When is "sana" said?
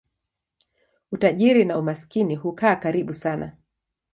3.13-3.57